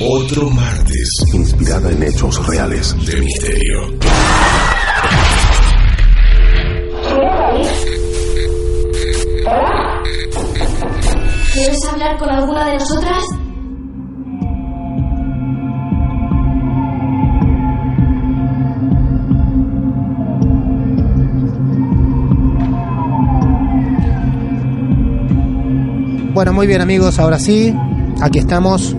[0.00, 2.94] otro martes inspirada en hechos reales.
[3.06, 3.98] de misterio.
[11.52, 13.24] ¿Quieres hablar con alguna de nosotras?
[26.34, 27.74] Bueno, muy bien amigos, ahora sí,
[28.20, 28.94] aquí estamos.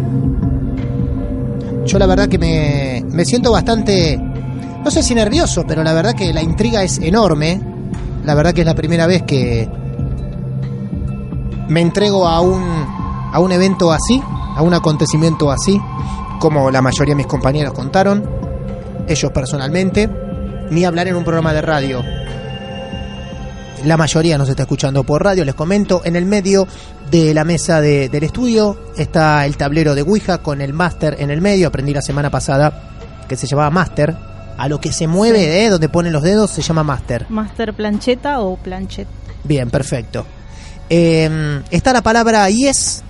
[1.88, 6.14] Yo la verdad que me, me siento bastante, no sé si nervioso, pero la verdad
[6.14, 7.62] que la intriga es enorme.
[8.26, 9.70] La verdad que es la primera vez que
[11.70, 12.62] me entrego a un,
[13.32, 14.22] a un evento así,
[14.56, 15.80] a un acontecimiento así,
[16.40, 18.24] como la mayoría de mis compañeros contaron,
[19.08, 20.10] ellos personalmente,
[20.70, 22.04] ni hablar en un programa de radio.
[23.88, 26.02] La mayoría nos está escuchando por radio, les comento.
[26.04, 26.68] En el medio
[27.10, 31.32] de la mesa de- del estudio está el tablero de Ouija con el máster en
[31.32, 31.70] el medio.
[31.70, 32.92] Aprendí la semana pasada
[33.30, 34.14] que se llamaba máster.
[34.58, 35.70] A lo que se mueve, ¿eh?
[35.70, 37.28] donde ponen los dedos, se llama máster.
[37.30, 39.08] Master plancheta o planchet.
[39.46, 40.26] Bien, perfecto.
[40.90, 43.04] Eh, está la palabra yes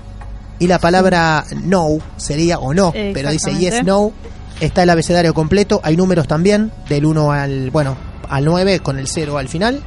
[0.60, 4.12] y la palabra no, sería o no, pero dice yes, no.
[4.60, 7.96] Está el abecedario completo, hay números también, del 1 al, bueno,
[8.30, 9.82] al 9 con el 0 al final.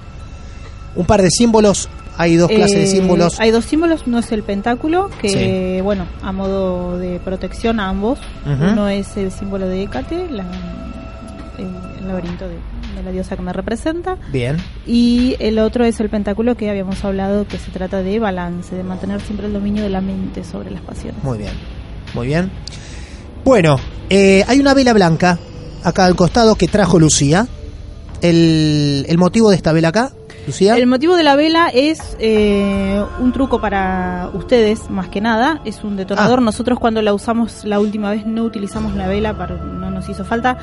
[0.97, 3.39] Un par de símbolos, hay dos clases de Eh, símbolos.
[3.41, 8.19] Hay dos símbolos, uno es el pentáculo, que bueno, a modo de protección a ambos.
[8.45, 8.73] Ujú.
[8.73, 10.45] Uno es el símbolo de Hécate, la-
[11.59, 11.67] el,
[12.01, 12.55] el laberinto de,
[12.97, 14.17] de la diosa que me representa.
[14.33, 14.57] Bien,
[14.87, 18.83] Y el otro es el pentáculo que habíamos hablado, que se trata de balance, de
[18.83, 21.23] mantener siempre el dominio de la mente sobre las pasiones.
[21.23, 21.53] muy bien,
[22.15, 22.51] muy bien.
[23.45, 23.79] Bueno,
[24.11, 25.39] eh, hay una vela blanca
[25.85, 27.47] acá al costado que trajo Lucía.
[28.21, 30.13] El, el motivo de esta vela acá,
[30.47, 30.77] Lucía.
[30.77, 35.61] El motivo de la vela es eh, un truco para ustedes, más que nada.
[35.65, 36.39] Es un detonador.
[36.39, 36.43] Ah.
[36.43, 40.25] Nosotros cuando la usamos la última vez no utilizamos la vela, para, no nos hizo
[40.25, 40.59] falta.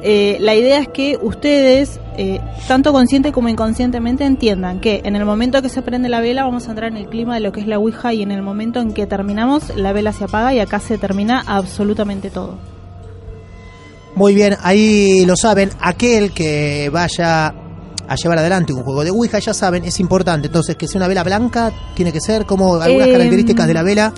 [0.00, 5.24] Eh, la idea es que ustedes, eh, tanto consciente como inconscientemente, entiendan que en el
[5.24, 7.60] momento que se prende la vela vamos a entrar en el clima de lo que
[7.60, 10.60] es la Ouija y en el momento en que terminamos la vela se apaga y
[10.60, 12.58] acá se termina absolutamente todo.
[14.14, 15.70] Muy bien, ahí lo saben.
[15.80, 17.54] Aquel que vaya
[18.08, 20.46] a llevar adelante un juego de Ouija, ya saben, es importante.
[20.46, 23.82] Entonces, que sea una vela blanca, tiene que ser como algunas Em, características de la
[23.82, 24.12] vela.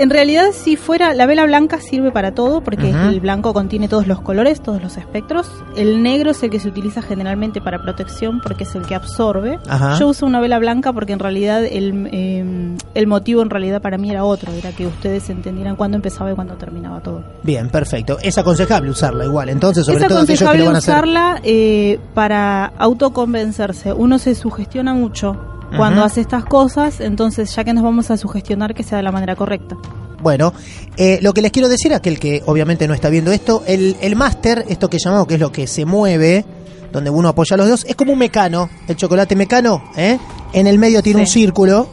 [0.00, 4.06] En realidad, si fuera la vela blanca sirve para todo, porque el blanco contiene todos
[4.06, 5.46] los colores, todos los espectros.
[5.76, 9.58] El negro es el que se utiliza generalmente para protección, porque es el que absorbe.
[9.98, 13.98] Yo uso una vela blanca porque en realidad el, eh, el motivo en realidad para
[13.98, 17.22] mí era otro, era que ustedes entendieran cuándo empezaba y cuándo terminaba todo.
[17.42, 18.16] Bien, perfecto.
[18.22, 19.50] Es aconsejable usarla igual.
[19.50, 20.94] Entonces, sobre es todo que aconsejable lo van a hacer.
[20.94, 23.92] usarla eh, para autoconvencerse.
[23.92, 28.74] Uno se sugestiona mucho cuando hace estas cosas, entonces ya que nos vamos a sugestionar
[28.74, 29.76] que sea de la manera correcta.
[30.22, 30.52] Bueno,
[30.96, 34.16] eh, lo que les quiero decir, aquel que obviamente no está viendo esto, el, el
[34.16, 36.44] máster, esto que llamamos que es lo que se mueve,
[36.92, 40.18] donde uno apoya los dedos, es como un mecano, el chocolate mecano, ¿eh?
[40.52, 41.88] En el medio tiene un círculo.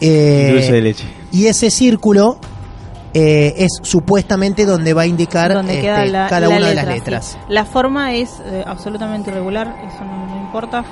[0.00, 1.04] eh, Dulce de leche.
[1.32, 2.38] Y ese círculo
[3.12, 6.74] eh, es supuestamente donde va a indicar donde este, queda la, cada la una de
[6.76, 6.90] las sí.
[6.92, 7.38] letras.
[7.48, 10.26] La forma es eh, absolutamente irregular, eso no,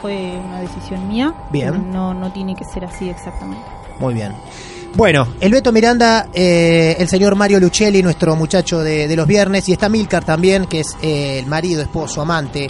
[0.00, 1.34] fue una decisión mía.
[1.50, 1.90] Bien.
[1.92, 3.64] No, no tiene que ser así exactamente.
[3.98, 4.32] Muy bien.
[4.96, 9.68] Bueno, el Beto Miranda, eh, el señor Mario Lucelli, nuestro muchacho de, de los viernes,
[9.68, 12.68] y está Milcar también, que es eh, el marido, esposo, amante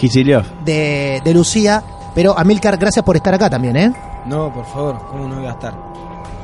[0.64, 1.82] de, de Lucía.
[2.14, 3.92] Pero Amilcar, gracias por estar acá también, ¿eh?
[4.26, 5.74] No, por favor, ¿cómo no voy a estar?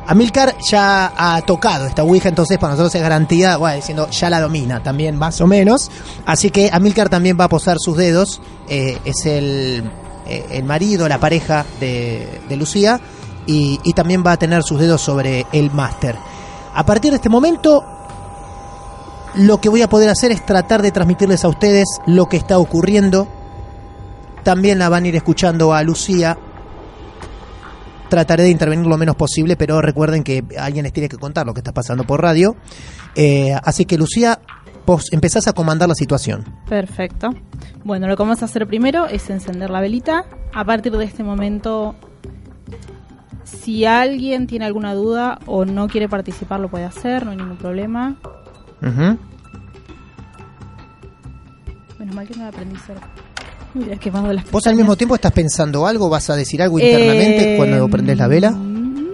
[0.06, 4.40] Amilcar ya ha tocado esta Ouija, entonces para nosotros es garantía, bueno, diciendo ya la
[4.40, 5.88] domina también, más o menos.
[6.26, 9.88] Así que Amilcar también va a posar sus dedos, eh, es el,
[10.26, 13.00] eh, el marido, la pareja de, de Lucía,
[13.46, 16.16] y, también va a tener sus dedos sobre el máster.
[16.74, 17.84] A partir de este momento,
[19.34, 22.58] lo que voy a poder hacer es tratar de transmitirles a ustedes lo que está
[22.58, 23.28] ocurriendo.
[24.44, 26.38] También la van a ir escuchando a Lucía.
[28.08, 31.54] Trataré de intervenir lo menos posible, pero recuerden que alguien les tiene que contar lo
[31.54, 32.56] que está pasando por radio.
[33.14, 34.40] Eh, así que Lucía,
[34.90, 36.44] vos empezás a comandar la situación.
[36.68, 37.30] Perfecto.
[37.84, 40.24] Bueno, lo que vamos a hacer primero es encender la velita.
[40.52, 41.94] A partir de este momento,
[43.44, 47.56] si alguien tiene alguna duda o no quiere participar, lo puede hacer, no hay ningún
[47.56, 48.16] problema.
[48.82, 49.16] Ujú.
[51.98, 53.06] Menos mal que no la aprendí cerca.
[53.74, 56.08] Mira, quemando las ¿Vos al mismo tiempo estás pensando algo?
[56.08, 58.50] ¿Vas a decir algo internamente Eh, cuando prendes la vela?
[58.50, 59.06] mm,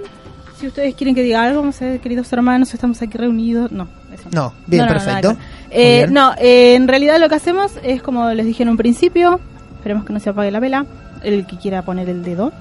[0.58, 3.70] Si ustedes quieren que diga algo, vamos a ver, queridos hermanos, estamos aquí reunidos.
[3.72, 5.28] No, eso No, bien, nada perfecto.
[5.30, 5.55] que ver.
[5.70, 9.40] Eh, no, eh, en realidad lo que hacemos es como les dije en un principio.
[9.76, 10.86] Esperemos que no se apague la vela.
[11.22, 12.52] El que quiera poner el dedo.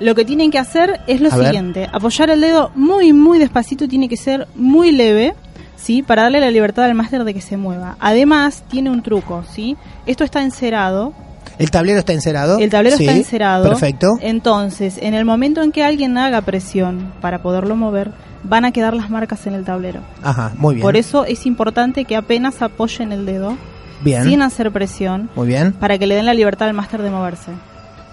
[0.00, 1.46] Lo que tienen que hacer es lo A ver.
[1.46, 3.86] siguiente: apoyar el dedo muy, muy despacito.
[3.88, 5.34] Tiene que ser muy leve.
[5.76, 6.02] ¿Sí?
[6.02, 7.96] Para darle la libertad al máster de que se mueva.
[8.00, 9.76] Además, tiene un truco, ¿sí?
[10.06, 11.12] Esto está encerado,
[11.58, 12.58] El tablero está encerado.
[12.58, 13.68] el tablero Sí, está encerado.
[13.68, 14.08] Perfecto.
[14.22, 18.12] Entonces, en el momento en que alguien haga presión para poderlo mover,
[18.44, 20.00] van a quedar las marcas en el tablero.
[20.22, 20.82] Ajá, muy bien.
[20.82, 23.56] Por eso es importante que apenas apoyen el dedo,
[24.02, 24.24] bien.
[24.24, 25.72] sin hacer presión, Muy bien.
[25.72, 27.50] para que le den la libertad al máster de moverse.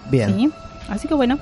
[0.10, 0.36] Bien.
[0.36, 0.52] ¿sí?
[0.90, 1.38] Así que bueno,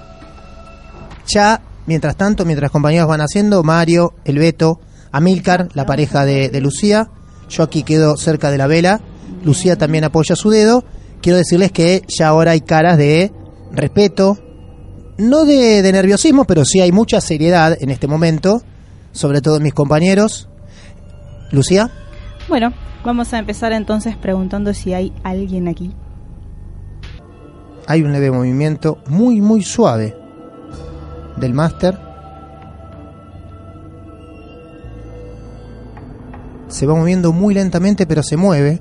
[1.28, 4.80] Ya, mientras tanto, mientras compañeros van haciendo, Mario, el Beto,
[5.12, 7.10] Amilcar, la pareja de, de Lucía,
[7.50, 9.00] yo aquí quedo cerca de la vela,
[9.44, 10.84] Lucía también apoya su dedo.
[11.22, 13.32] Quiero decirles que ya ahora hay caras de
[13.72, 14.38] respeto,
[15.18, 18.62] no de, de nerviosismo, pero sí hay mucha seriedad en este momento,
[19.12, 20.50] sobre todo en mis compañeros.
[21.52, 21.90] Lucía,
[22.48, 22.74] bueno,
[23.04, 25.94] vamos a empezar entonces preguntando si hay alguien aquí.
[27.90, 30.16] hay un leve movimiento muy, muy suave
[31.38, 32.00] del máster.
[36.68, 38.80] Se va moviendo muy lentamente, pero se mueve.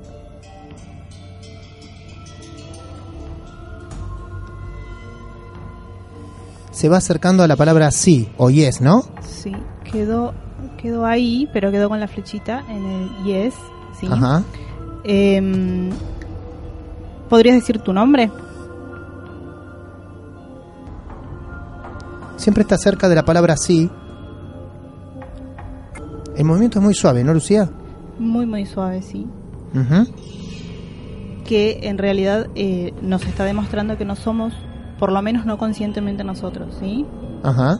[6.69, 9.03] Se va acercando a la palabra sí o yes, ¿no?
[9.27, 9.53] Sí,
[9.91, 10.33] quedó,
[10.77, 13.55] quedó ahí, pero quedó con la flechita en el yes.
[13.99, 14.07] ¿sí?
[14.09, 14.43] Ajá.
[15.03, 15.89] Em,
[17.29, 18.31] ¿Podrías decir tu nombre?
[22.37, 23.89] Siempre está cerca de la palabra sí.
[26.35, 27.69] El movimiento es muy suave, ¿no, Lucía?
[28.17, 29.27] Muy, muy suave, sí.
[31.45, 34.53] Que en realidad eh, nos está demostrando que no somos,
[34.97, 37.05] por lo menos no conscientemente nosotros, ¿sí?
[37.43, 37.79] Ajá.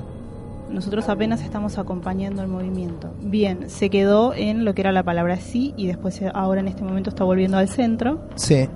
[0.69, 3.11] Nosotros apenas estamos acompañando el movimiento.
[3.21, 6.83] Bien, se quedó en lo que era la palabra sí y después ahora en este
[6.83, 8.21] momento está volviendo al centro.
[8.35, 8.69] Sí.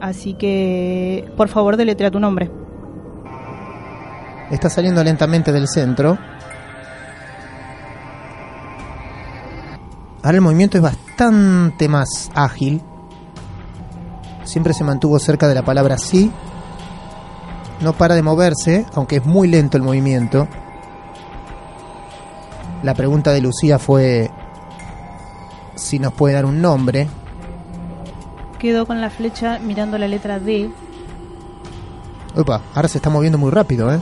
[0.00, 2.50] Así que, por favor, deletrea tu nombre.
[4.50, 6.18] Está saliendo lentamente del centro.
[10.22, 12.82] Ahora el movimiento es bastante más ágil.
[14.42, 16.32] Siempre se mantuvo cerca de la palabra sí.
[17.80, 20.48] No para de moverse, aunque es muy lento el movimiento.
[22.86, 24.30] La pregunta de Lucía fue
[25.74, 27.08] si nos puede dar un nombre.
[28.60, 30.70] Quedó con la flecha mirando la letra D.
[32.36, 34.00] Opa, ahora se está moviendo muy rápido, ¿eh?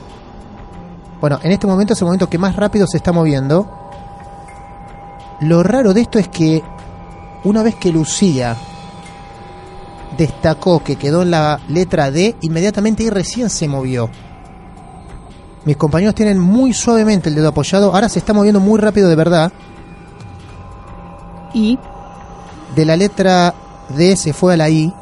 [1.19, 3.67] Bueno, en este momento es el momento que más rápido se está moviendo.
[5.41, 6.63] Lo raro de esto es que
[7.43, 8.55] una vez que Lucía
[10.19, 14.11] destacó que quedó en la letra D, inmediatamente ahí recién se movió.
[15.65, 19.17] Mis compañeros tienen muy suavemente el dedo apoyado, ahora se está moviendo muy rápido de
[19.17, 19.53] verdad.
[21.55, 21.79] Y
[22.75, 23.55] De la letra
[23.97, 24.93] D se fue a la I.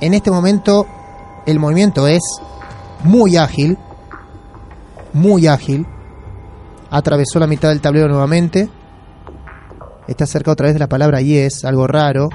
[0.00, 0.86] En este momento
[1.46, 2.20] el movimiento es
[3.04, 3.78] muy ágil,
[5.12, 5.86] muy ágil.
[6.90, 8.68] Atravesó la mitad del tablero nuevamente.
[10.08, 12.28] Está cerca otra vez de la palabra yes, algo raro.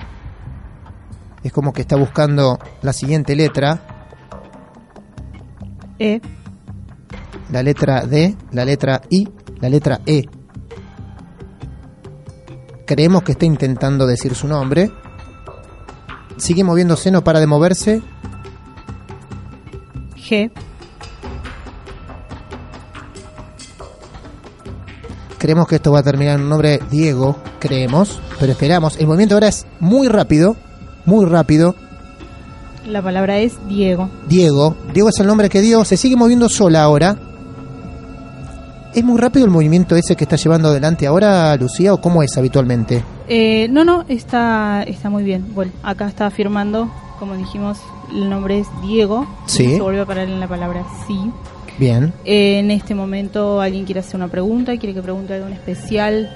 [1.44, 3.80] Es como que está buscando la siguiente letra,
[6.00, 6.22] E.
[7.56, 9.30] la letra D, la letra I,
[9.62, 10.26] la letra E.
[12.86, 14.92] Creemos que está intentando decir su nombre.
[16.36, 18.02] Sigue moviéndose, no para de moverse.
[20.18, 20.52] G.
[25.38, 28.98] Creemos que esto va a terminar en un nombre Diego, creemos, pero esperamos.
[28.98, 30.58] El movimiento ahora es muy rápido,
[31.06, 31.74] muy rápido.
[32.86, 34.10] La palabra es Diego.
[34.28, 37.25] Diego, Diego es el nombre que dio, se sigue moviendo sola ahora.
[38.96, 42.38] ¿Es muy rápido el movimiento ese que está llevando adelante ahora, Lucía, o cómo es
[42.38, 43.04] habitualmente?
[43.28, 45.54] Eh, no, no, está, está muy bien.
[45.54, 47.78] Bueno, acá está afirmando, como dijimos,
[48.10, 49.28] el nombre es Diego.
[49.48, 49.76] Sí.
[49.76, 51.20] Se vuelve a parar en la palabra sí.
[51.78, 52.14] Bien.
[52.24, 54.78] Eh, en este momento, ¿alguien quiere hacer una pregunta?
[54.78, 56.34] ¿Quiere que pregunte algo en especial?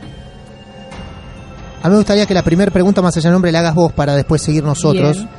[1.82, 3.94] A mí me gustaría que la primera pregunta más allá del nombre la hagas vos
[3.94, 5.16] para después seguir nosotros.
[5.16, 5.30] Bien.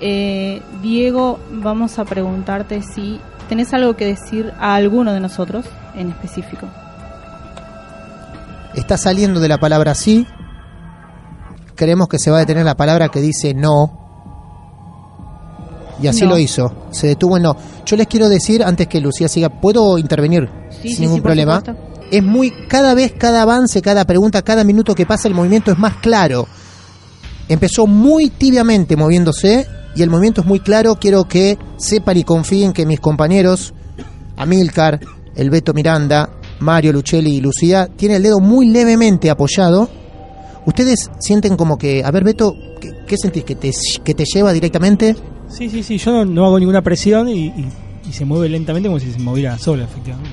[0.00, 5.64] Eh, Diego, vamos a preguntarte si tenés algo que decir a alguno de nosotros
[5.94, 6.66] en específico.
[8.74, 10.26] Está saliendo de la palabra sí.
[11.74, 14.06] Creemos que se va a detener la palabra que dice no.
[16.00, 16.30] Y así No.
[16.30, 16.72] lo hizo.
[16.90, 17.56] Se detuvo en no.
[17.84, 21.22] Yo les quiero decir, antes que Lucía siga, ¿puedo intervenir Sí, sin sí, ningún sí,
[21.22, 21.62] problema?
[22.10, 25.78] Es muy, cada vez, cada avance, cada pregunta, cada minuto que pasa, el movimiento es
[25.78, 26.46] más claro.
[27.48, 29.66] Empezó muy tibiamente moviéndose
[29.98, 30.94] y el movimiento es muy claro.
[30.96, 33.74] Quiero que sepan y confíen que mis compañeros,
[34.36, 35.00] Amilcar,
[35.34, 39.88] el Beto Miranda, Mario Lucelli y Lucía, tienen el dedo muy levemente apoyado.
[40.66, 43.44] Ustedes sienten como que, a ver Beto, ¿qué, qué sentís?
[43.44, 43.70] ¿Que te,
[44.04, 45.16] ¿Que te lleva directamente?
[45.48, 47.68] Sí, sí, sí, yo no, no hago ninguna presión y, y-
[48.08, 50.30] y se mueve lentamente como si se moviera sola, efectivamente.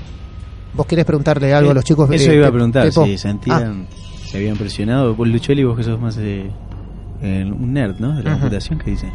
[0.73, 2.09] ¿Vos querés preguntarle algo a los chicos?
[2.11, 3.87] Eso eh, iba a preguntar, si sentían,
[4.29, 5.15] se habían presionado.
[5.15, 6.49] Vos, Luchelli, vos que sos más eh,
[7.21, 8.15] eh, un nerd, ¿no?
[8.15, 8.39] De la Ujú.
[8.41, 9.07] computación, ¿qué dice?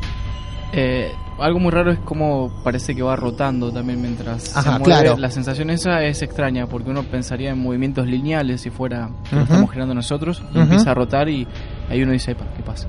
[0.73, 1.11] Eh,
[1.41, 4.85] algo muy raro es como parece que va rotando también mientras Ajá, se mueve.
[4.85, 5.17] claro.
[5.17, 9.43] La sensación esa es extraña porque uno pensaría en movimientos lineales si fuera que lo
[9.43, 10.61] estamos generando nosotros y Ujú.
[10.61, 11.47] empieza a rotar y
[11.89, 12.87] ahí uno dice, "Epa, ¿qué pasa?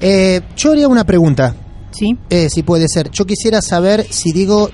[0.00, 1.54] Eh, yo haría una pregunta.
[1.90, 2.16] Sí.
[2.30, 3.10] Eh, si puede ser.
[3.10, 4.70] Yo quisiera saber si digo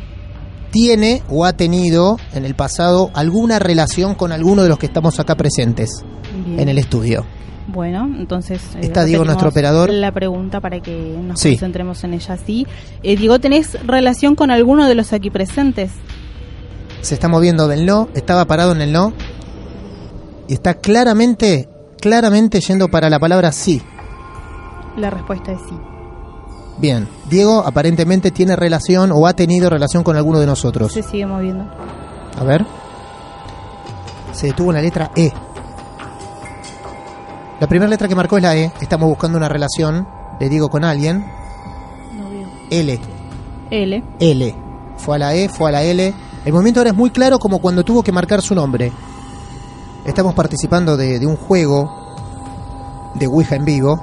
[0.70, 5.18] tiene o ha tenido en el pasado alguna relación con alguno de los que estamos
[5.18, 5.90] acá presentes
[6.44, 6.60] Bien.
[6.60, 7.24] en el estudio.
[7.68, 8.62] Bueno, entonces.
[8.76, 9.90] eh, Está Diego, nuestro operador.
[9.90, 11.50] La pregunta para que nos Sí.
[11.50, 12.36] concentremos en ella.
[12.36, 12.66] Sí.
[13.02, 15.90] Eh, Diego, ¿tenés relación con alguno de los aquí presentes?
[17.00, 19.12] Se está moviendo del no, estaba parado en el no
[20.48, 21.68] y está claramente,
[22.00, 23.82] claramente yendo para la palabra sí.
[24.96, 25.76] La respuesta es sí.
[26.78, 30.92] Bien, Diego aparentemente tiene relación o ha tenido relación con alguno de nosotros.
[30.92, 31.64] Se sigue moviendo.
[32.38, 32.64] A ver.
[34.32, 35.32] Se detuvo en la letra E.
[37.58, 38.70] La primera letra que marcó es la E.
[38.80, 40.06] Estamos buscando una relación,
[40.38, 41.24] le digo, con alguien.
[42.14, 42.48] No veo.
[42.70, 43.00] L.
[43.70, 44.04] L.
[44.20, 44.54] L.
[44.98, 46.14] Fue a la E, fue a la L.
[46.44, 48.92] El movimiento ahora es muy claro como cuando tuvo que marcar su nombre.
[50.04, 51.90] Estamos participando de, de un juego
[53.14, 54.02] de Ouija en vivo.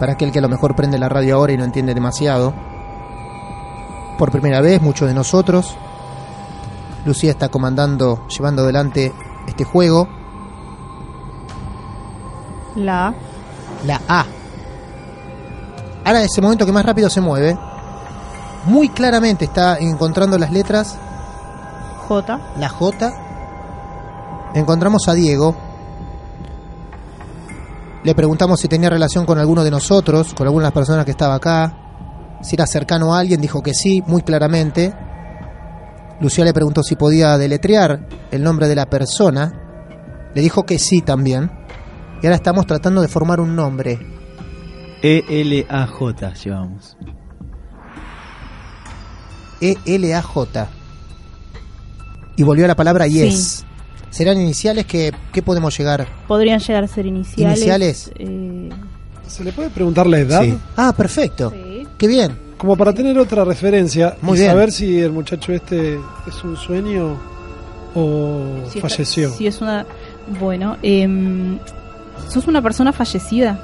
[0.00, 2.54] Para aquel que a lo mejor prende la radio ahora y no entiende demasiado.
[4.16, 5.76] Por primera vez, muchos de nosotros.
[7.04, 9.12] Lucía está comandando, llevando adelante
[9.46, 10.08] este juego.
[12.78, 13.14] La A.
[13.84, 14.24] La A.
[16.04, 17.58] Ahora ese momento que más rápido se mueve.
[18.64, 20.96] Muy claramente está encontrando las letras
[22.06, 22.40] J.
[22.56, 23.12] la J.
[24.54, 25.54] Encontramos a Diego.
[28.04, 31.10] Le preguntamos si tenía relación con alguno de nosotros, con alguna de las personas que
[31.10, 31.74] estaba acá.
[32.42, 34.94] Si era cercano a alguien, dijo que sí, muy claramente.
[36.20, 39.52] Lucía le preguntó si podía deletrear el nombre de la persona.
[40.34, 41.57] Le dijo que sí también.
[42.22, 43.98] Y ahora estamos tratando de formar un nombre.
[45.02, 46.96] E-L-A-J llevamos.
[49.60, 50.68] E-L-A-J.
[52.36, 53.64] Y volvió a la palabra yes.
[54.10, 56.06] ¿Serán iniciales que, qué podemos llegar?
[56.26, 57.58] Podrían llegar a ser iniciales.
[57.58, 58.10] Iniciales.
[58.16, 58.68] eh,
[59.26, 60.42] ¿Se le puede preguntar la edad?
[60.42, 60.58] Sí.
[60.76, 61.50] Ah, perfecto.
[61.50, 61.86] sí.
[61.98, 62.38] Qué bien.
[62.56, 64.50] Como para tener otra referencia Muy y bien.
[64.52, 65.94] saber si el muchacho este
[66.26, 67.16] es un sueño
[67.94, 69.30] o Si está- falleció.
[69.30, 69.84] si es una.
[70.40, 71.58] Bueno, em,
[72.28, 73.60] ¿sos una persona fallecida?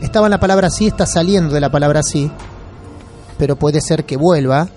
[0.00, 2.30] Estaba en la palabra sí, está saliendo de la palabra sí.
[3.38, 4.68] Pero puede ser que vuelva.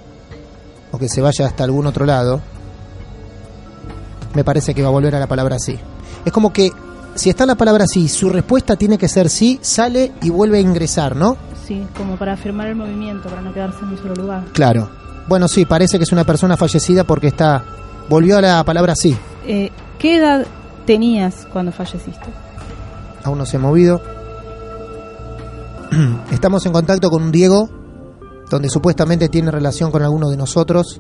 [0.92, 2.42] O que se vaya hasta algún otro lado.
[4.34, 5.78] Me parece que va a volver a la palabra sí.
[6.26, 6.72] Es como que
[7.16, 10.58] si está en la palabra sí, su respuesta tiene que ser sí, sale y vuelve
[10.58, 11.38] a ingresar, ¿no?
[11.68, 14.46] Sí, como para afirmar el movimiento, para no quedarse en un solo lugar.
[14.54, 14.90] Claro.
[15.28, 17.64] Bueno, sí, parece que es una persona fallecida porque está.
[18.10, 19.16] Volvió a la palabra sí.
[19.46, 19.70] Eh,
[20.00, 20.46] ¿Qué edad
[20.90, 22.26] tenías cuando falleciste?
[23.24, 24.02] Aún no se ha movido.
[26.32, 27.70] Estamos en contacto con un Diego,
[28.50, 31.00] donde supuestamente tiene relación con alguno de nosotros.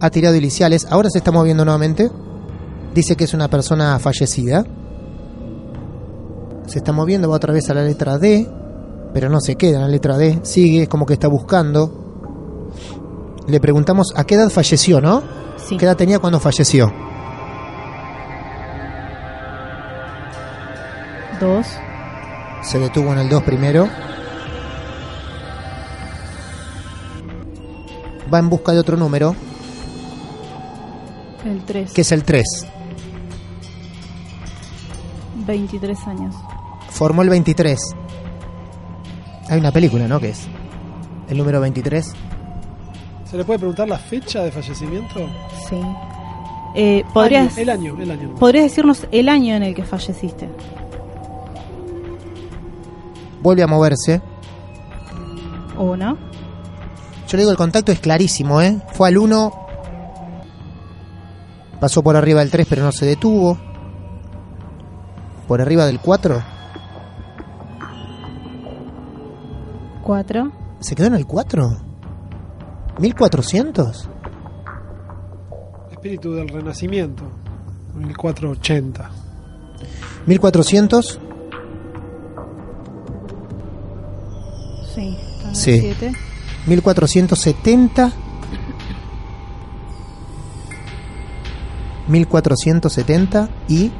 [0.00, 2.10] Ha tirado iniciales, ahora se está moviendo nuevamente.
[2.94, 4.64] Dice que es una persona fallecida.
[6.66, 8.48] Se está moviendo, va otra vez a la letra D,
[9.12, 12.64] pero no se queda en la letra D, sigue, es como que está buscando.
[13.46, 15.22] Le preguntamos a qué edad falleció, ¿no?
[15.58, 15.76] Sí.
[15.76, 17.11] ¿Qué edad tenía cuando falleció?
[21.42, 21.66] Dos.
[22.62, 23.88] Se detuvo en el 2 primero.
[28.32, 29.34] Va en busca de otro número,
[31.44, 31.92] El 3.
[31.92, 32.44] que es el 3.
[35.44, 36.34] 23 años.
[36.90, 37.76] Formó el 23.
[39.50, 40.20] Hay una película, ¿no?
[40.20, 40.46] Que es
[41.28, 42.12] el número 23.
[43.28, 45.28] ¿Se le puede preguntar la fecha de fallecimiento?
[45.68, 45.80] Sí.
[46.76, 48.34] Eh, ¿podrías, Año, el año, el año.
[48.36, 50.48] ¿Podrías decirnos el año en el que falleciste?
[53.42, 54.22] Vuelve a moverse.
[55.76, 56.16] Uno.
[57.28, 58.80] Yo le digo, el contacto es clarísimo, ¿eh?
[58.92, 59.52] Fue al 1.
[61.80, 63.58] Pasó por arriba del 3, pero no se detuvo.
[65.48, 66.42] Por arriba del 4.
[70.02, 70.52] Cuatro.
[70.80, 71.76] ¿Se quedó en el 4?
[72.98, 74.08] ¿1400?
[75.90, 77.24] Espíritu del Renacimiento.
[77.94, 79.10] 1480.
[80.26, 81.20] 1400.
[84.94, 85.16] Sí.
[85.18, 85.80] está en el Sí.
[85.80, 86.12] siete.
[86.66, 88.12] 1470.
[92.08, 93.90] 1470 y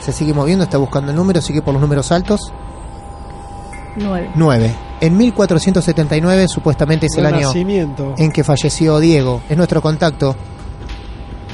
[0.00, 2.52] se sigue moviendo, está buscando el número, sigue por los números altos.
[3.96, 4.30] Nueve.
[4.34, 4.74] 9.
[5.00, 7.50] En 1479 supuestamente es el año
[8.16, 9.42] en que falleció Diego.
[9.48, 10.36] Es nuestro contacto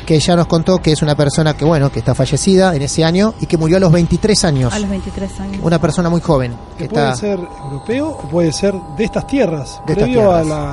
[0.07, 3.05] que ya nos contó que es una persona que bueno, que está fallecida en ese
[3.05, 4.73] año y que murió a los 23 años.
[4.73, 5.59] A los 23 años.
[5.63, 9.27] Una persona muy joven que Que puede está ser europeo o puede ser de estas
[9.27, 10.41] tierras, De estas previo tierras.
[10.41, 10.73] a la,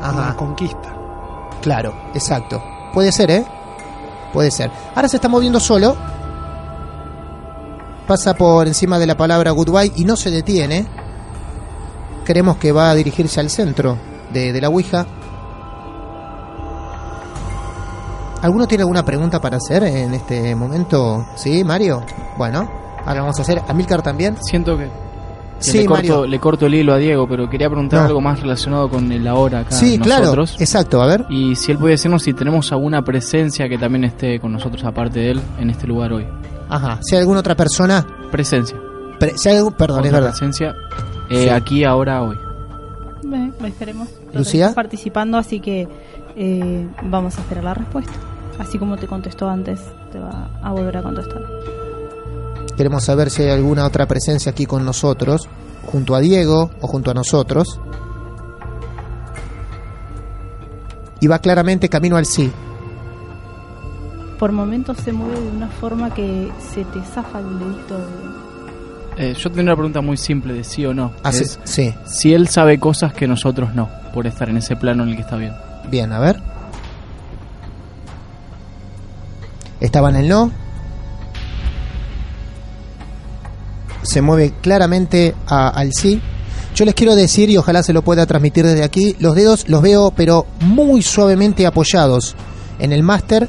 [0.00, 0.26] a Ajá.
[0.30, 0.96] la conquista.
[1.60, 2.62] Claro, exacto.
[2.94, 3.44] Puede ser, ¿eh?
[4.32, 4.70] Puede ser.
[4.94, 5.94] Ahora se está moviendo solo.
[8.06, 10.86] Pasa por encima de la palabra goodbye y no se detiene.
[12.24, 13.98] Creemos que va a dirigirse al centro
[14.32, 15.06] de, de la Ouija.
[18.42, 21.26] ¿Alguno tiene alguna pregunta para hacer en este momento?
[21.36, 22.02] ¿Sí, Mario?
[22.38, 22.70] Bueno,
[23.04, 23.60] ahora vamos a hacer.
[23.68, 24.36] ¿Amilcar también?
[24.42, 24.88] Siento que,
[25.58, 26.26] Sí, le, corto, Mario.
[26.26, 28.06] le corto el hilo a Diego, pero quería preguntar No.
[28.06, 30.32] algo más relacionado con el ahora acá Sí, claro.
[30.58, 31.26] Exacto, a ver.
[31.28, 35.20] Y si él puede decirnos si tenemos alguna presencia que también esté con nosotros aparte
[35.20, 36.26] de él en este lugar hoy.
[36.70, 36.98] Ajá.
[37.02, 38.06] Si hay alguna otra persona.
[38.30, 38.78] Presencia.
[39.18, 40.30] pre- si hay algún- perdón, es verdad.
[40.30, 40.74] presencia
[41.28, 41.48] eh, Sí.
[41.50, 42.38] aquí, ahora, hoy.
[43.22, 44.08] Ve, esperemos.
[44.32, 44.72] Lucía.
[44.74, 45.86] Participando, así que
[46.36, 48.12] eh, vamos a esperar la respuesta.
[48.60, 49.80] Así como te contestó antes,
[50.12, 51.42] te va a volver a contestar.
[52.76, 55.48] Queremos saber si hay alguna otra presencia aquí con nosotros,
[55.90, 57.80] junto a Diego o junto a nosotros.
[61.20, 62.50] Y va claramente camino al sí.
[64.38, 68.04] Por momentos se mueve de una forma que se te zafa el dedito de...
[69.30, 71.12] Eh, yo tengo una pregunta muy simple de sí o no.
[71.22, 75.02] Hace- Es sí, Si él sabe cosas que nosotros no, por estar en ese plano
[75.02, 75.52] en el que está bien.
[75.90, 76.40] bien, a ver.
[79.80, 80.50] Estaba en el no.
[84.02, 86.20] Se mueve claramente a- al sí.
[86.74, 89.82] Yo les quiero decir, y ojalá se lo pueda transmitir desde aquí, los dedos los
[89.82, 92.34] veo, pero muy suavemente apoyados
[92.78, 93.48] en el máster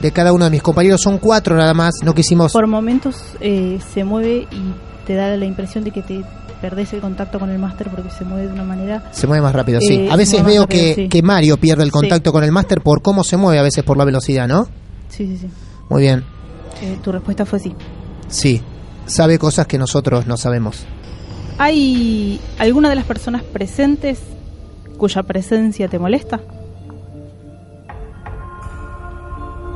[0.00, 1.00] de cada uno de mis compañeros.
[1.02, 2.52] Son cuatro nada más, no quisimos...
[2.52, 4.74] Por momentos eh, se mueve y
[5.06, 6.24] te da la impresión de que te
[6.60, 9.02] perdés el contacto con el máster porque se mueve de una manera...
[9.12, 9.94] Se mueve más rápido, sí.
[9.94, 11.08] Eh, a veces veo rápido, que, sí.
[11.08, 11.92] que Mario pierde el Sí.
[11.92, 14.66] contacto con el máster por cómo se mueve, a veces por la velocidad, ¿no?
[15.08, 15.48] Sí, sí, sí.
[15.88, 16.24] Muy bien.
[16.82, 17.74] Eh, tu respuesta fue sí.
[18.28, 18.62] Sí.
[19.06, 20.84] Sabe cosas que nosotros no sabemos.
[21.58, 24.20] ¿Hay alguna de las personas presentes
[24.98, 26.40] cuya presencia te molesta?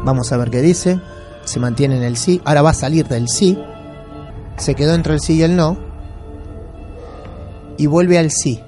[0.04, 1.00] Vamos a ver qué dice.
[1.44, 2.40] Se mantiene en el sí.
[2.44, 3.58] Ahora va a salir del sí.
[4.56, 5.76] Se quedó entre el sí y el no.
[7.82, 8.60] Y vuelve al sí.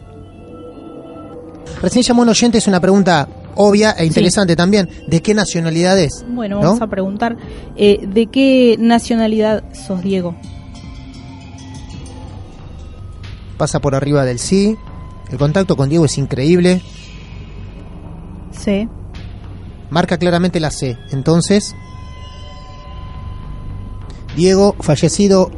[1.80, 4.90] Recién llamó un oyente, es una pregunta obvia e interesante también.
[5.06, 6.24] ¿De qué nacionalidad es?
[6.28, 6.62] Bueno, ¿No?
[6.62, 7.36] vamos a preguntar,
[7.76, 10.34] eh, ¿de qué nacionalidad sos Diego?
[13.56, 14.76] Pasa por arriba del sí.
[15.30, 16.82] El contacto con Diego es increíble.
[18.50, 18.88] Sí.
[19.90, 20.98] Marca claramente la C.
[21.12, 21.76] Entonces,
[24.34, 25.52] Diego, fallecido,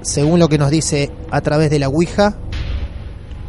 [0.00, 2.38] según lo que nos dice a través de la Ouija,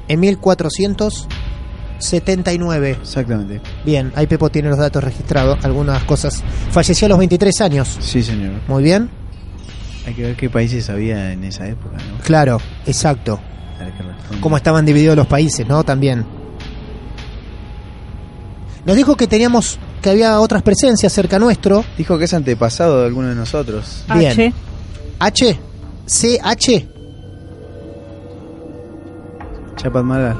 [0.08, 2.98] en 1479.
[3.02, 3.62] Exactamente.
[3.86, 6.44] Bien, ahí Pepo tiene los datos registrados, algunas cosas.
[6.72, 7.98] Falleció a los 23 años.
[8.00, 8.54] Sí, señor.
[8.68, 9.10] Muy bien.
[10.06, 12.18] Hay que ver qué países había en esa época, ¿no?
[12.24, 13.39] Claro, exacto.
[14.42, 15.84] Cómo estaban divididos los países, ¿no?
[15.84, 16.26] También.
[18.86, 21.86] Nos dijo que teníamos, que había otras presencias cerca nuestro.
[21.98, 24.04] Dijo que es antepasado de alguno de nosotros.
[24.13, 24.54] Bien.
[25.20, 25.20] H.
[25.20, 25.60] H,
[26.06, 26.39] C,
[29.84, 29.89] H.
[29.89, 30.38] Chapat Magal.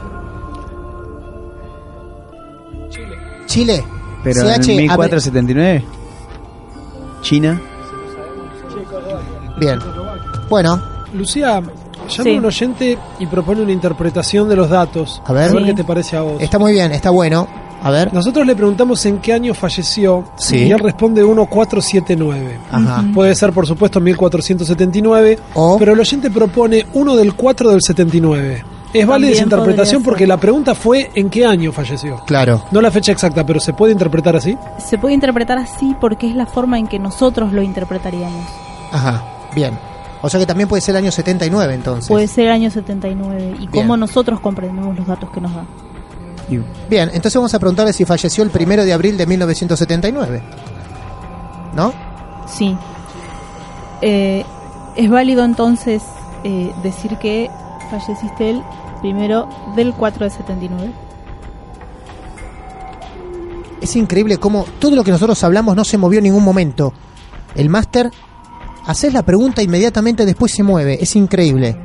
[3.48, 3.84] Chile.
[4.24, 5.84] Pero CH, en abre- 1479.
[7.22, 7.62] China.
[9.60, 9.80] Bien.
[10.50, 10.82] Bueno,
[11.14, 11.72] Lucía, llama
[12.08, 12.30] Sí.
[12.38, 15.22] un oyente y propone una interpretación de los datos.
[15.26, 15.50] A ver.
[15.50, 15.66] A ver Sí.
[15.70, 16.42] qué te parece a vos.
[16.42, 17.48] está muy bien, está bueno.
[17.82, 18.14] A ver.
[18.14, 20.58] Nosotros le preguntamos en qué año falleció Sí.
[20.58, 22.58] y él responde 1479.
[22.72, 23.04] Ajá.
[23.14, 28.64] Puede ser, por supuesto, 1479, O- pero el oyente propone uno del 4 del 79.
[28.94, 32.18] Es válida esa interpretación porque la pregunta fue en qué año falleció.
[32.26, 32.64] Claro.
[32.72, 34.58] No la fecha exacta, pero se puede interpretar así.
[34.78, 38.46] Se puede interpretar así porque es la forma en que nosotros lo interpretaríamos.
[38.92, 39.24] Ajá.
[39.56, 39.78] Bien.
[40.22, 42.08] O sea que también puede ser el año 79 entonces.
[42.08, 43.72] Puede ser el año 79 y Bien.
[43.72, 45.66] cómo nosotros comprendemos los datos que nos da.
[46.90, 50.42] Bien, entonces vamos a preguntarle si falleció el primero de abril de 1979.
[51.76, 51.94] ¿No?
[52.48, 52.78] Sí.
[54.02, 54.46] Eh,
[54.96, 56.04] es válido entonces
[56.44, 57.50] eh, decir que
[57.90, 58.64] falleciste el
[59.04, 60.92] primero del 4 del 79.
[63.82, 66.94] Es increíble cómo todo lo que nosotros hablamos no se movió en ningún momento.
[67.54, 68.10] El máster,
[68.86, 71.00] haces la pregunta inmediatamente después se mueve.
[71.02, 71.78] Es increíble.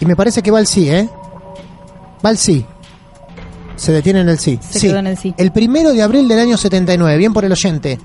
[0.00, 1.10] Y me parece que va al sí, ¿eh?
[2.24, 2.64] Va al sí.
[3.76, 4.58] Se detiene en el sí.
[4.62, 4.86] Se sí.
[4.88, 5.34] quedó en el sí.
[5.36, 7.18] El primero de abril del año 79.
[7.18, 7.98] Bien por el oyente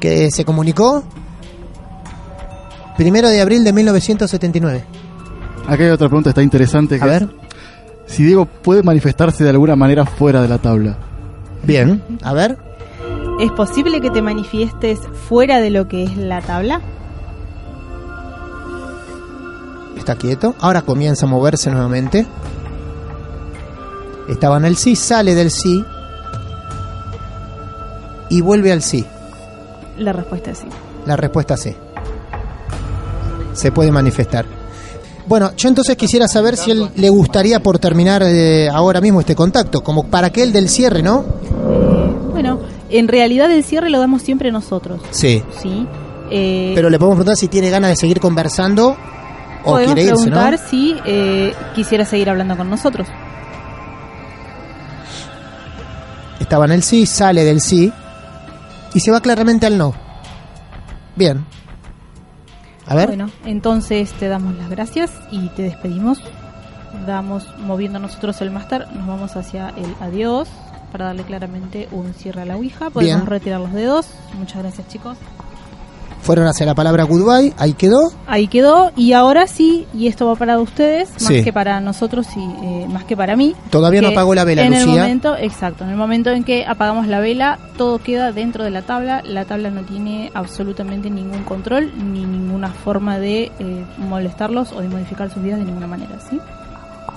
[0.00, 1.04] que se comunicó.
[2.96, 5.07] Primero de abril de 1979.
[5.68, 6.98] Acá hay otra pregunta, está interesante.
[6.98, 7.28] Que A ver.
[8.06, 10.96] si Diego puede manifestarse de alguna manera fuera de la tabla.
[11.62, 12.56] Bien, a ver.
[13.38, 16.80] ¿Es posible que te manifiestes fuera de lo que es la tabla?
[19.96, 20.54] Está quieto.
[20.58, 22.26] Ahora comienza a moverse nuevamente.
[24.26, 25.84] Estaba en el sí, sale del sí.
[28.30, 29.04] Y vuelve al sí.
[29.98, 30.68] La respuesta es sí.
[31.04, 31.76] La respuesta es sí.
[33.52, 34.46] Se puede manifestar.
[35.28, 39.34] Bueno, yo entonces quisiera saber si él le gustaría por terminar eh, ahora mismo este
[39.34, 41.22] contacto, como para que el del cierre, ¿no?
[42.32, 45.02] Bueno, en realidad el cierre lo damos siempre nosotros.
[45.10, 45.42] Sí.
[45.60, 45.86] Sí.
[46.30, 48.96] Eh, Pero le podemos preguntar si tiene ganas de seguir conversando
[49.64, 50.36] o podemos quiere irse, ¿no?
[50.36, 53.06] preguntar si eh, quisiera seguir hablando con nosotros.
[56.40, 57.92] Estaba en el sí, sale del sí
[58.94, 59.92] y se va claramente al no.
[61.16, 61.44] Bien.
[62.88, 63.08] A ver.
[63.08, 66.20] Bueno, entonces te damos las gracias y te despedimos.
[67.06, 70.48] Damos, moviendo nosotros el máster, nos vamos hacia el adiós
[70.90, 72.90] para darle claramente un cierre a la Ouija.
[72.90, 73.26] Podemos Bien.
[73.26, 74.08] retirar los dedos.
[74.38, 75.18] Muchas gracias, chicos.
[76.28, 78.12] Fueron hacia la palabra goodbye, ahí quedó.
[78.26, 78.92] Ahí quedó.
[78.96, 81.42] Y ahora sí, y esto va para ustedes, más Sí.
[81.42, 83.54] que para nosotros y eh, más que para mí.
[83.70, 87.06] Todavía no apagó la vela, en el momento, exacto, en el momento en que apagamos
[87.06, 89.22] la vela, todo queda dentro de la tabla.
[89.24, 94.88] La tabla no tiene absolutamente ningún control ni ninguna forma de eh, molestarlos o de
[94.90, 96.38] modificar sus vidas de ninguna manera, ¿sí?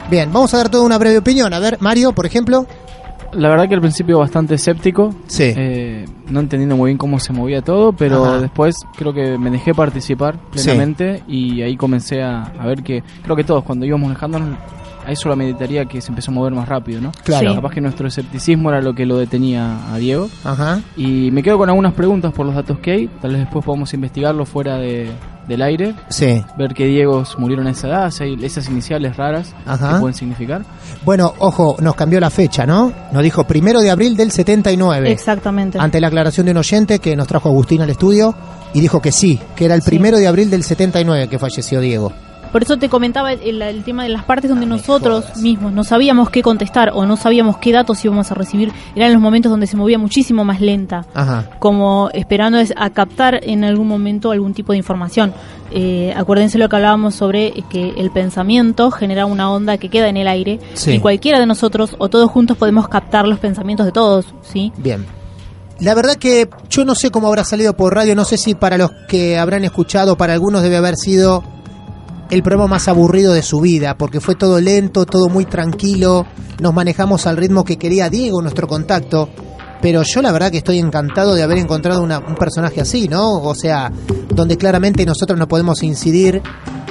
[0.10, 1.54] Bien, vamos a dar toda una breve opinión.
[1.54, 2.66] A ver, Mario, por ejemplo.
[3.34, 5.54] La verdad que al principio bastante escéptico, Sí.
[5.56, 8.40] eh, no entendiendo muy bien cómo se movía todo, pero Ajá.
[8.42, 10.64] después creo que me dejé participar Sí.
[10.66, 14.50] plenamente y ahí comencé a, a ver que creo que todos cuando íbamos manejándonos
[15.06, 17.12] a eso la meditaría que se empezó a mover más rápido, ¿no?
[17.24, 17.50] Claro.
[17.50, 17.56] Sí.
[17.56, 20.30] Capaz que nuestro escepticismo era lo que lo detenía a Diego.
[20.44, 20.82] Ajá.
[20.96, 23.94] Y me quedo con algunas preguntas por los datos que hay, tal vez después podamos
[23.94, 25.10] investigarlo fuera de,
[25.48, 25.96] del aire.
[26.10, 26.44] Sí.
[26.58, 29.94] Ver que Diegos murieron a esa edad, esas iniciales raras Ajá.
[29.94, 30.64] que pueden significar.
[31.04, 32.92] Bueno, ojo, nos cambió la fecha, ¿no?
[33.12, 35.12] Nos dijo primero de abril del 79.
[35.12, 35.80] Exactamente.
[35.80, 38.34] Ante la aclaración de un oyente que nos trajo Agustín al estudio
[38.74, 42.14] y dijo que sí, que era el primero de abril del 79 que falleció Diego.
[42.52, 46.30] Por eso te comentaba el, el tema de las partes donde nosotros mismos no sabíamos
[46.30, 48.72] qué contestar o no sabíamos qué datos íbamos a recibir.
[48.96, 51.06] Eran los momentos donde se movía muchísimo más lenta.
[51.14, 51.50] Ajá.
[51.60, 55.34] como esperando es a captar en algún momento algún tipo de información.
[55.72, 60.18] Eh, acuérdense lo que hablábamos sobre que el pensamiento genera una onda que queda en
[60.18, 60.92] el aire Sí.
[60.96, 64.74] y cualquiera de nosotros o todos juntos podemos captar los pensamientos de todos, ¿sí?
[64.78, 65.06] Bien.
[65.80, 68.78] La verdad que yo no sé cómo habrá salido por radio, no sé si para
[68.78, 71.44] los que habrán escuchado, para algunos debe haber sido
[72.32, 76.26] el programa más aburrido de su vida, porque fue todo lento, todo muy tranquilo,
[76.60, 79.30] nos manejamos al ritmo que quería Diego, nuestro contacto,
[79.82, 83.42] pero yo la verdad que estoy encantado de haber encontrado una- un personaje así, ¿no?
[83.42, 83.92] O sea,
[84.34, 86.42] donde claramente nosotros no podemos incidir,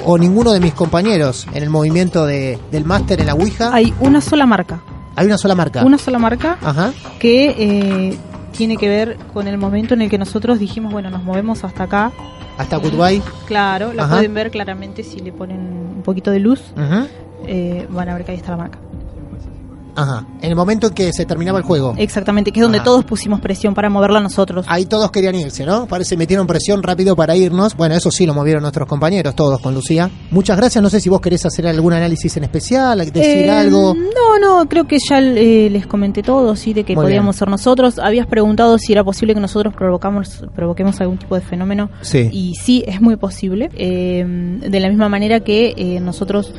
[0.05, 3.71] o ninguno de mis compañeros, en el movimiento de, del máster en la Ouija.
[3.73, 4.81] Hay una sola marca.
[5.15, 5.83] Hay una sola marca.
[5.85, 6.91] Una sola marca Ajá.
[7.19, 8.17] que eh,
[8.55, 11.83] tiene que ver con el momento en el que nosotros dijimos, bueno, nos movemos hasta
[11.83, 12.11] acá.
[12.57, 13.21] Hasta Goodbye.
[13.47, 14.15] Claro, la Ajá.
[14.15, 15.59] pueden ver claramente si le ponen
[15.97, 16.61] un poquito de luz.
[16.75, 17.07] Ajá.
[17.47, 18.79] eh, van a ver que ahí está la marca.
[19.95, 20.25] Ajá.
[20.41, 21.93] En el momento en que se terminaba el juego.
[21.97, 22.85] Exactamente, que es donde Ajá.
[22.85, 24.65] todos pusimos presión para moverla nosotros.
[24.69, 25.85] Ahí todos querían irse, ¿no?
[25.87, 27.75] Parece metieron presión rápido para irnos.
[27.75, 30.09] Bueno, eso sí lo movieron nuestros compañeros, todos con Lucía.
[30.31, 30.81] Muchas gracias.
[30.81, 33.93] No sé si vos querés hacer algún análisis en especial, decir Eh, algo.
[33.95, 37.39] No, no, creo que ya eh, les comenté todo, sí, de que Muy podíamos bien.
[37.39, 37.99] ser nosotros.
[37.99, 41.89] Habías preguntado si era posible que nosotros provocamos, provoquemos algún tipo de fenómeno.
[42.01, 42.29] Sí.
[42.31, 43.69] Y sí, es muy posible.
[43.75, 44.23] Eh,
[44.69, 46.53] de la misma manera que eh, nosotros,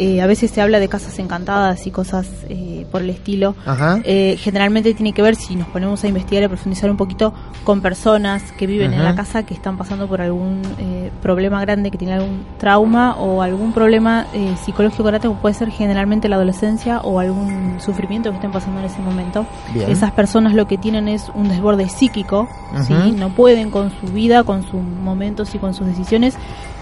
[0.00, 3.54] eh, a veces se habla de casas encantadas y cosas eh, por el estilo.
[3.66, 4.00] Ajá.
[4.04, 7.34] Eh, generalmente tiene que ver, si nos ponemos a investigar y a profundizar un poquito,
[7.64, 11.90] con personas que viven en la casa que están pasando por algún eh, problema grande,
[11.90, 16.36] que tienen algún trauma o algún problema eh, psicológico grande, como puede ser generalmente la
[16.36, 19.44] adolescencia o algún sufrimiento que estén pasando en ese momento.
[19.74, 19.90] Bien.
[19.90, 22.48] Esas personas lo que tienen es un desborde psíquico,
[22.86, 23.12] ¿sí?
[23.12, 26.36] No pueden con su vida, con sus momentos y con sus decisiones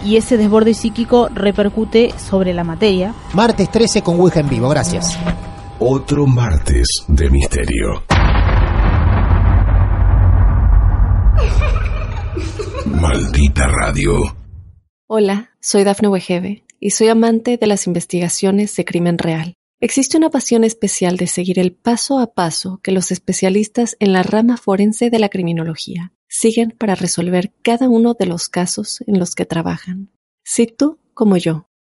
[0.05, 3.08] y ese desborde psíquico repercute sobre la materia.
[3.35, 5.19] Martes 13 con Ouija en vivo, gracias.
[5.79, 8.03] Otro martes de misterio.
[12.87, 14.17] Maldita radio.
[15.07, 19.55] Hola, soy Dafne Wegebe y soy amante de las investigaciones de crimen real.
[19.81, 24.25] Existe una pasión especial de seguir el paso a paso que los especialistas en la
[24.25, 29.37] rama forense de la criminología siguen para resolver cada uno de los casos en los
[29.37, 30.11] que trabajan.
[30.45, 31.68] Si tú, como yo,